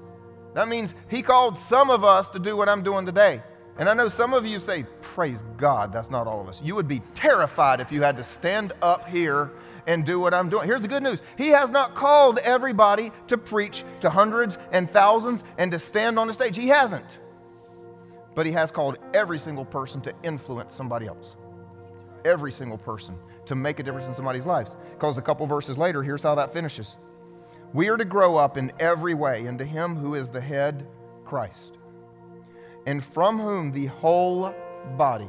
[0.54, 3.42] That means he called some of us to do what I'm doing today.
[3.78, 6.60] And I know some of you say, Praise God, that's not all of us.
[6.62, 9.52] You would be terrified if you had to stand up here
[9.86, 10.66] and do what I'm doing.
[10.66, 15.44] Here's the good news He has not called everybody to preach to hundreds and thousands
[15.56, 16.56] and to stand on a stage.
[16.56, 17.18] He hasn't
[18.34, 21.36] but He has called every single person to influence somebody else.
[22.24, 23.16] Every single person
[23.46, 24.76] to make a difference in somebody's lives.
[24.92, 26.96] Because a couple verses later, here's how that finishes.
[27.72, 30.86] We are to grow up in every way into Him who is the head,
[31.24, 31.78] Christ,
[32.86, 34.54] and from whom the whole
[34.96, 35.28] body.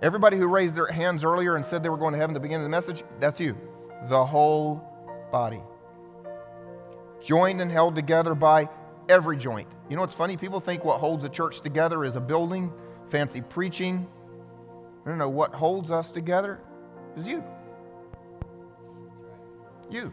[0.00, 2.40] Everybody who raised their hands earlier and said they were going to heaven at the
[2.40, 3.56] beginning of the message, that's you.
[4.08, 4.82] The whole
[5.32, 5.60] body.
[7.20, 8.68] Joined and held together by
[9.08, 9.68] every joint.
[9.88, 10.36] You know what's funny?
[10.36, 12.72] People think what holds a church together is a building,
[13.08, 14.06] fancy preaching.
[15.04, 15.28] I don't know.
[15.28, 16.60] What holds us together
[17.16, 17.42] is you.
[19.90, 20.12] You.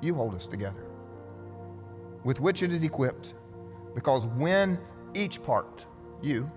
[0.00, 0.84] You hold us together.
[2.24, 3.34] With which it is equipped.
[3.94, 4.78] Because when
[5.14, 5.86] each part,
[6.20, 6.50] you,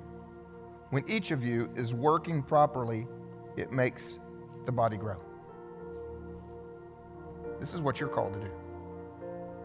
[0.90, 3.08] when each of you is working properly,
[3.56, 4.20] it makes
[4.66, 5.18] the body grow.
[7.60, 8.52] This is what you're called to do.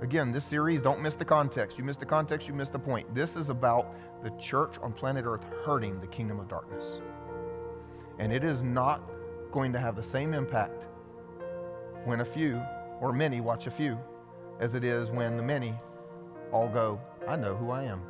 [0.03, 1.78] Again, this series, don't miss the context.
[1.78, 3.14] You miss the context, you miss the point.
[3.14, 3.94] This is about
[4.24, 7.00] the church on planet Earth hurting the kingdom of darkness.
[8.18, 9.00] And it is not
[9.53, 10.88] going to have the same impact
[12.05, 12.61] when a few
[13.00, 13.96] or many watch a few
[14.59, 15.72] as it is when the many
[16.50, 18.03] all go, I know who I am.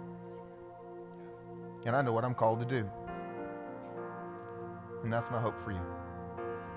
[1.85, 2.89] And I know what I'm called to do.
[5.05, 5.81] And that's my hope for you.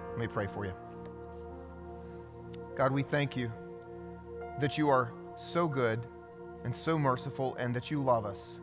[0.10, 0.74] Let me pray for you.
[2.76, 3.50] God, we thank you
[4.60, 6.06] that you are so good
[6.64, 8.56] and so merciful and that you love us.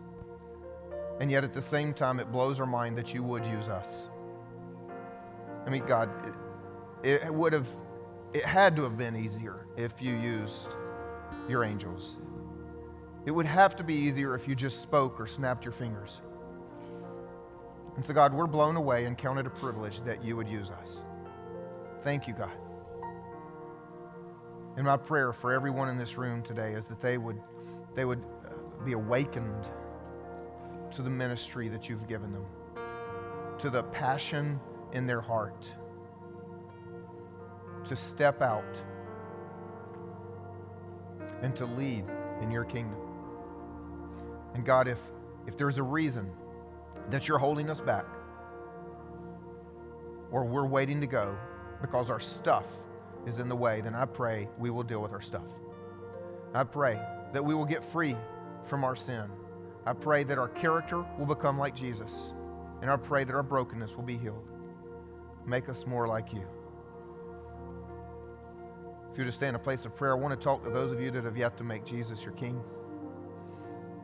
[1.21, 4.09] And yet at the same time, it blows our mind that you would use us.
[5.67, 6.11] I mean, God,
[7.05, 7.69] it, it would have
[8.33, 10.69] it had to have been easier if you used
[11.49, 12.17] your angels.
[13.27, 16.21] It would have to be easier if you just spoke or snapped your fingers.
[17.97, 20.71] And so, God, we're blown away and count it a privilege that you would use
[20.71, 21.05] us.
[22.03, 22.51] Thank you, God.
[24.77, 27.41] And my prayer for everyone in this room today is that they would,
[27.95, 29.69] they would uh, be awakened
[30.93, 32.47] to the ministry that you've given them,
[33.59, 34.59] to the passion
[34.93, 35.71] in their heart,
[37.85, 38.81] to step out
[41.43, 42.05] and to lead
[42.41, 42.99] in your kingdom.
[44.55, 44.99] And God, if,
[45.47, 46.31] if there's a reason
[47.11, 48.07] that you're holding us back,
[50.31, 51.37] or we're waiting to go
[51.83, 52.79] because our stuff
[53.27, 55.47] is in the way, then I pray we will deal with our stuff.
[56.55, 57.01] I pray
[57.33, 58.17] that we will get free
[58.67, 59.25] from our sin.
[59.87, 62.13] I pray that our character will become like Jesus.
[62.81, 64.49] And I pray that our brokenness will be healed.
[65.47, 66.45] Make us more like you.
[69.13, 70.91] If you just stay in a place of prayer, I want to talk to those
[70.91, 72.61] of you that have yet to make Jesus your King.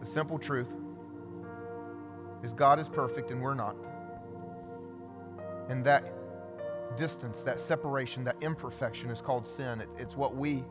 [0.00, 0.68] The simple truth
[2.42, 3.76] is God is perfect and we're not.
[5.68, 6.12] And that
[6.98, 9.80] distance, that separation, that imperfection is called sin.
[9.80, 10.64] It, it's what we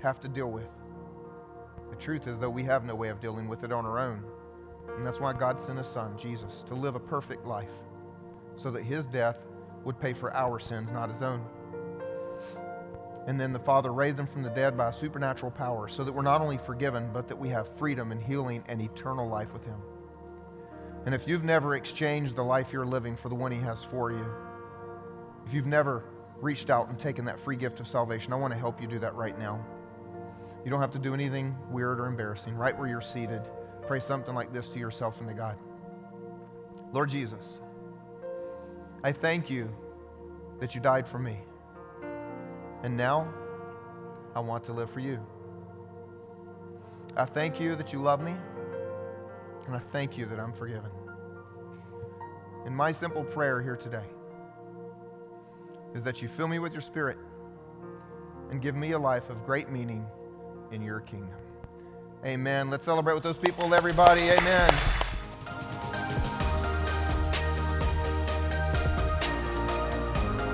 [0.00, 0.74] have to deal with.
[1.90, 4.24] The truth is, though, we have no way of dealing with it on our own.
[4.96, 7.70] And that's why God sent His Son, Jesus, to live a perfect life
[8.56, 9.36] so that His death
[9.84, 11.44] would pay for our sins, not His own.
[13.26, 16.22] And then the Father raised Him from the dead by supernatural power so that we're
[16.22, 19.80] not only forgiven, but that we have freedom and healing and eternal life with Him.
[21.06, 24.12] And if you've never exchanged the life you're living for the one He has for
[24.12, 24.26] you,
[25.46, 26.04] if you've never
[26.40, 28.98] reached out and taken that free gift of salvation, I want to help you do
[29.00, 29.64] that right now.
[30.64, 32.54] You don't have to do anything weird or embarrassing.
[32.54, 33.42] Right where you're seated,
[33.86, 35.56] pray something like this to yourself and to God
[36.92, 37.42] Lord Jesus,
[39.02, 39.74] I thank you
[40.60, 41.38] that you died for me.
[42.82, 43.32] And now
[44.34, 45.18] I want to live for you.
[47.16, 48.34] I thank you that you love me,
[49.66, 50.90] and I thank you that I'm forgiven.
[52.66, 54.04] In my simple prayer here today,
[55.94, 57.18] is that you fill me with your spirit
[58.50, 60.06] and give me a life of great meaning
[60.70, 61.38] in your kingdom.
[62.24, 62.70] Amen.
[62.70, 64.30] Let's celebrate with those people, everybody.
[64.30, 64.72] Amen.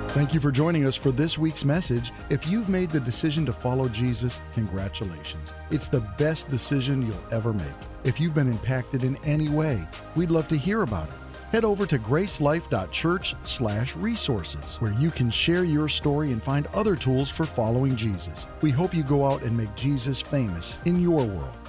[0.09, 2.11] Thank you for joining us for this week's message.
[2.29, 5.53] If you've made the decision to follow Jesus, congratulations.
[5.69, 7.67] It's the best decision you'll ever make.
[8.03, 11.85] If you've been impacted in any way, we'd love to hear about it head over
[11.85, 18.47] to gracelife.church/resources where you can share your story and find other tools for following Jesus.
[18.61, 21.68] We hope you go out and make Jesus famous in your world.